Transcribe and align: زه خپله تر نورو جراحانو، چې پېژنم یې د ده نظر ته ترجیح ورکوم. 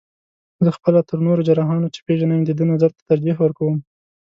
زه 0.65 0.69
خپله 0.77 0.99
تر 1.09 1.17
نورو 1.27 1.45
جراحانو، 1.47 1.93
چې 1.93 1.99
پېژنم 2.07 2.39
یې 2.41 2.47
د 2.47 2.51
ده 2.59 2.65
نظر 2.71 2.89
ته 2.97 3.01
ترجیح 3.09 3.35
ورکوم. 3.41 3.77